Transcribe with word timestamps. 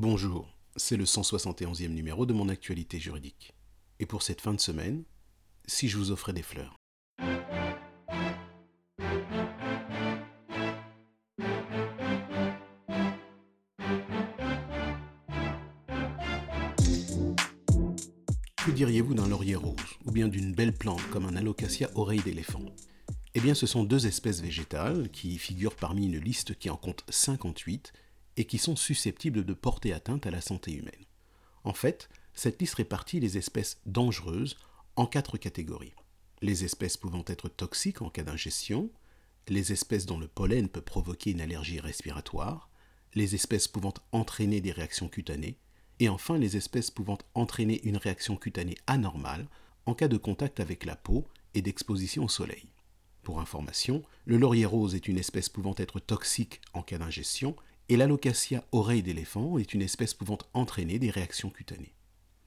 Bonjour, 0.00 0.46
c'est 0.76 0.96
le 0.96 1.02
171e 1.02 1.88
numéro 1.88 2.24
de 2.24 2.32
mon 2.32 2.48
actualité 2.48 3.00
juridique. 3.00 3.52
Et 3.98 4.06
pour 4.06 4.22
cette 4.22 4.40
fin 4.40 4.54
de 4.54 4.60
semaine, 4.60 5.02
si 5.66 5.88
je 5.88 5.98
vous 5.98 6.12
offrais 6.12 6.32
des 6.32 6.44
fleurs. 6.44 6.76
Que 18.56 18.70
diriez-vous 18.70 19.14
d'un 19.14 19.26
laurier 19.26 19.56
rose, 19.56 19.74
ou 20.04 20.12
bien 20.12 20.28
d'une 20.28 20.54
belle 20.54 20.74
plante 20.74 21.02
comme 21.10 21.26
un 21.26 21.34
alocasia 21.34 21.90
oreille 21.96 22.22
d'éléphant? 22.22 22.62
Eh 23.34 23.40
bien, 23.40 23.54
ce 23.54 23.66
sont 23.66 23.82
deux 23.82 24.06
espèces 24.06 24.42
végétales 24.42 25.10
qui 25.10 25.38
figurent 25.38 25.74
parmi 25.74 26.06
une 26.06 26.20
liste 26.20 26.56
qui 26.56 26.70
en 26.70 26.76
compte 26.76 27.02
58 27.08 27.92
et 28.38 28.44
qui 28.44 28.58
sont 28.58 28.76
susceptibles 28.76 29.44
de 29.44 29.52
porter 29.52 29.92
atteinte 29.92 30.24
à 30.24 30.30
la 30.30 30.40
santé 30.40 30.72
humaine. 30.72 31.04
En 31.64 31.72
fait, 31.72 32.08
cette 32.34 32.60
liste 32.60 32.76
répartit 32.76 33.18
les 33.18 33.36
espèces 33.36 33.80
dangereuses 33.84 34.56
en 34.94 35.06
quatre 35.06 35.38
catégories. 35.38 35.92
Les 36.40 36.64
espèces 36.64 36.96
pouvant 36.96 37.24
être 37.26 37.48
toxiques 37.48 38.00
en 38.00 38.10
cas 38.10 38.22
d'ingestion, 38.22 38.90
les 39.48 39.72
espèces 39.72 40.06
dont 40.06 40.20
le 40.20 40.28
pollen 40.28 40.68
peut 40.68 40.80
provoquer 40.80 41.32
une 41.32 41.40
allergie 41.40 41.80
respiratoire, 41.80 42.70
les 43.14 43.34
espèces 43.34 43.66
pouvant 43.66 43.94
entraîner 44.12 44.60
des 44.60 44.70
réactions 44.70 45.08
cutanées, 45.08 45.58
et 45.98 46.08
enfin 46.08 46.38
les 46.38 46.56
espèces 46.56 46.92
pouvant 46.92 47.18
entraîner 47.34 47.82
une 47.82 47.96
réaction 47.96 48.36
cutanée 48.36 48.76
anormale 48.86 49.48
en 49.84 49.94
cas 49.94 50.06
de 50.06 50.16
contact 50.16 50.60
avec 50.60 50.84
la 50.84 50.94
peau 50.94 51.26
et 51.54 51.62
d'exposition 51.62 52.24
au 52.24 52.28
soleil. 52.28 52.68
Pour 53.24 53.40
information, 53.40 54.04
le 54.26 54.36
laurier 54.36 54.64
rose 54.64 54.94
est 54.94 55.08
une 55.08 55.18
espèce 55.18 55.48
pouvant 55.48 55.74
être 55.76 55.98
toxique 55.98 56.60
en 56.72 56.82
cas 56.82 56.98
d'ingestion 56.98 57.56
et 57.88 57.96
l'alocasia 57.96 58.64
oreille 58.72 59.02
d'éléphant 59.02 59.58
est 59.58 59.74
une 59.74 59.82
espèce 59.82 60.14
pouvant 60.14 60.38
entraîner 60.54 60.98
des 60.98 61.10
réactions 61.10 61.50
cutanées. 61.50 61.94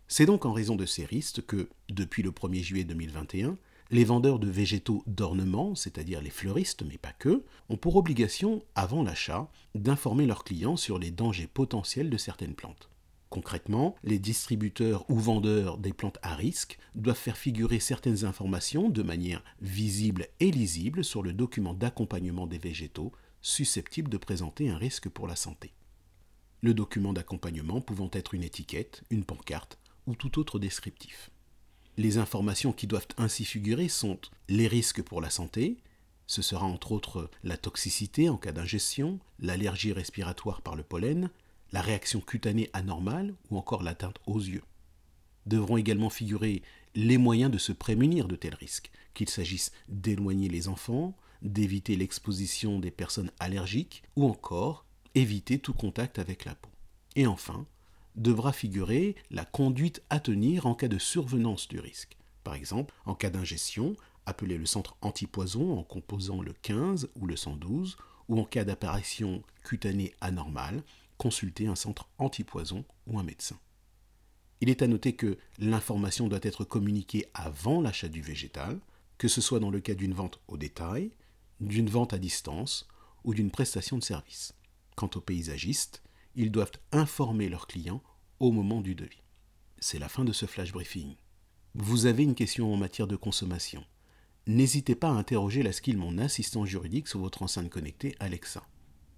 C'est 0.07 0.25
donc 0.25 0.45
en 0.45 0.53
raison 0.53 0.75
de 0.75 0.85
ces 0.85 1.05
risques 1.05 1.45
que, 1.45 1.69
depuis 1.89 2.21
le 2.21 2.31
1er 2.31 2.61
juillet 2.61 2.83
2021, 2.83 3.57
les 3.91 4.03
vendeurs 4.03 4.39
de 4.39 4.49
végétaux 4.49 5.03
d'ornement, 5.07 5.75
c'est-à-dire 5.75 6.21
les 6.21 6.29
fleuristes, 6.29 6.83
mais 6.83 6.97
pas 6.97 7.13
que, 7.13 7.43
ont 7.69 7.77
pour 7.77 7.95
obligation, 7.95 8.63
avant 8.75 9.03
l'achat, 9.03 9.49
d'informer 9.75 10.25
leurs 10.25 10.43
clients 10.43 10.77
sur 10.77 10.97
les 10.97 11.11
dangers 11.11 11.47
potentiels 11.47 12.09
de 12.09 12.17
certaines 12.17 12.55
plantes. 12.55 12.89
Concrètement, 13.29 13.95
les 14.03 14.19
distributeurs 14.19 15.09
ou 15.09 15.17
vendeurs 15.17 15.77
des 15.77 15.93
plantes 15.93 16.19
à 16.21 16.35
risque 16.35 16.77
doivent 16.95 17.15
faire 17.15 17.37
figurer 17.37 17.79
certaines 17.79 18.25
informations 18.25 18.89
de 18.89 19.03
manière 19.03 19.43
visible 19.61 20.27
et 20.41 20.51
lisible 20.51 21.05
sur 21.05 21.23
le 21.23 21.31
document 21.31 21.73
d'accompagnement 21.73 22.47
des 22.47 22.57
végétaux 22.57 23.13
susceptible 23.41 24.09
de 24.09 24.17
présenter 24.17 24.69
un 24.69 24.77
risque 24.77 25.09
pour 25.09 25.27
la 25.27 25.35
santé. 25.35 25.73
Le 26.61 26.73
document 26.73 27.13
d'accompagnement 27.13 27.81
pouvant 27.81 28.09
être 28.13 28.33
une 28.33 28.43
étiquette, 28.43 29.03
une 29.09 29.23
pancarte 29.23 29.77
ou 30.05 30.15
tout 30.15 30.39
autre 30.39 30.59
descriptif. 30.59 31.31
Les 31.97 32.17
informations 32.17 32.73
qui 32.73 32.87
doivent 32.87 33.07
ainsi 33.17 33.45
figurer 33.45 33.89
sont 33.89 34.19
les 34.47 34.67
risques 34.67 35.01
pour 35.01 35.21
la 35.21 35.29
santé, 35.29 35.77
ce 36.27 36.41
sera 36.41 36.65
entre 36.65 36.93
autres 36.93 37.29
la 37.43 37.57
toxicité 37.57 38.29
en 38.29 38.37
cas 38.37 38.53
d'ingestion, 38.53 39.19
l'allergie 39.39 39.91
respiratoire 39.91 40.61
par 40.61 40.75
le 40.75 40.83
pollen, 40.83 41.29
la 41.73 41.81
réaction 41.81 42.21
cutanée 42.21 42.69
anormale 42.73 43.33
ou 43.49 43.57
encore 43.57 43.83
l'atteinte 43.83 44.19
aux 44.25 44.39
yeux. 44.39 44.63
Devront 45.45 45.77
également 45.77 46.09
figurer 46.09 46.61
les 46.95 47.17
moyens 47.17 47.51
de 47.51 47.57
se 47.57 47.71
prémunir 47.71 48.27
de 48.27 48.35
tels 48.35 48.55
risques, 48.55 48.91
qu'il 49.13 49.29
s'agisse 49.29 49.71
d'éloigner 49.89 50.47
les 50.47 50.67
enfants, 50.67 51.17
d'éviter 51.41 51.95
l'exposition 51.95 52.79
des 52.79 52.91
personnes 52.91 53.31
allergiques 53.39 54.03
ou 54.15 54.25
encore 54.25 54.85
éviter 55.15 55.59
tout 55.59 55.73
contact 55.73 56.19
avec 56.19 56.45
la 56.45 56.55
peau. 56.55 56.69
Et 57.15 57.27
enfin, 57.27 57.65
devra 58.15 58.53
figurer 58.53 59.15
la 59.29 59.45
conduite 59.45 60.01
à 60.09 60.19
tenir 60.19 60.65
en 60.65 60.75
cas 60.75 60.87
de 60.87 60.97
survenance 60.97 61.67
du 61.67 61.79
risque. 61.79 62.17
Par 62.43 62.55
exemple, 62.55 62.93
en 63.05 63.15
cas 63.15 63.29
d'ingestion, 63.29 63.95
appelez 64.25 64.57
le 64.57 64.65
centre 64.65 64.95
antipoison 65.01 65.77
en 65.77 65.83
composant 65.83 66.41
le 66.41 66.53
15 66.53 67.09
ou 67.15 67.25
le 67.25 67.35
112, 67.35 67.97
ou 68.29 68.39
en 68.39 68.45
cas 68.45 68.63
d'apparition 68.63 69.43
cutanée 69.63 70.13
anormale, 70.21 70.83
consultez 71.17 71.67
un 71.67 71.75
centre 71.75 72.07
antipoison 72.17 72.85
ou 73.07 73.19
un 73.19 73.23
médecin. 73.23 73.59
Il 74.61 74.69
est 74.69 74.81
à 74.81 74.87
noter 74.87 75.13
que 75.13 75.37
l'information 75.57 76.27
doit 76.27 76.39
être 76.43 76.63
communiquée 76.63 77.25
avant 77.33 77.81
l'achat 77.81 78.07
du 78.07 78.21
végétal, 78.21 78.79
que 79.17 79.27
ce 79.27 79.41
soit 79.41 79.59
dans 79.59 79.71
le 79.71 79.79
cas 79.79 79.95
d'une 79.95 80.13
vente 80.13 80.39
au 80.47 80.57
détail, 80.57 81.11
d'une 81.61 81.89
vente 81.89 82.13
à 82.13 82.19
distance 82.19 82.87
ou 83.23 83.33
d'une 83.33 83.51
prestation 83.51 83.97
de 83.97 84.03
service. 84.03 84.53
Quant 84.95 85.09
aux 85.15 85.21
paysagistes, 85.21 86.01
ils 86.35 86.51
doivent 86.51 86.71
informer 86.91 87.49
leurs 87.49 87.67
clients 87.67 88.03
au 88.39 88.51
moment 88.51 88.81
du 88.81 88.95
devis. 88.95 89.21
C'est 89.79 89.99
la 89.99 90.09
fin 90.09 90.25
de 90.25 90.33
ce 90.33 90.45
flash 90.45 90.71
briefing. 90.71 91.15
Vous 91.75 92.05
avez 92.05 92.23
une 92.23 92.35
question 92.35 92.73
en 92.73 92.77
matière 92.77 93.07
de 93.07 93.15
consommation. 93.15 93.83
N'hésitez 94.47 94.95
pas 94.95 95.09
à 95.09 95.13
interroger 95.13 95.63
la 95.63 95.71
skill 95.71 95.97
Mon 95.97 96.17
assistant 96.17 96.65
juridique 96.65 97.07
sur 97.07 97.19
votre 97.19 97.43
enceinte 97.43 97.69
connectée 97.69 98.15
Alexa. 98.19 98.63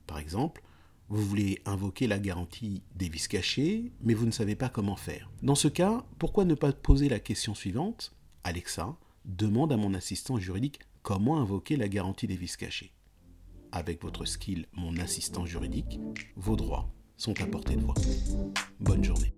Par 0.06 0.20
exemple, 0.20 0.62
vous 1.09 1.24
voulez 1.24 1.62
invoquer 1.66 2.08
la 2.08 2.20
garantie 2.20 2.84
des 2.96 3.09
vis 3.09 3.28
cachés, 3.28 3.92
mais 4.02 4.14
vous 4.14 4.26
ne 4.26 4.32
savez 4.32 4.56
pas 4.56 4.70
comment 4.70 4.96
faire. 4.96 5.30
Dans 5.42 5.56
ce 5.56 5.68
cas, 5.68 6.06
pourquoi 6.20 6.46
ne 6.46 6.56
pas 6.56 6.74
poser 6.74 7.09
la 7.09 7.20
question 7.20 7.56
suivante? 7.56 8.14
Alexa, 8.44 8.98
demande 9.26 9.72
à 9.72 9.78
mon 9.78 9.94
assistant 9.94 10.38
juridique 10.38 10.80
Comment 11.03 11.41
invoquer 11.41 11.75
la 11.75 11.90
garantie 11.90 12.28
des 12.28 12.38
vices 12.38 12.56
cachés 12.56 12.94
Avec 13.74 14.02
votre 14.02 14.24
skill 14.24 14.68
Mon 14.72 14.96
assistant 14.96 15.46
juridique, 15.46 16.00
vos 16.38 16.56
droits 16.56 16.90
sont 17.18 17.41
à 17.41 17.46
portée 17.46 17.75
de 17.75 17.81
voix. 17.81 17.94
Bonne 18.80 19.03
journée. 19.03 19.34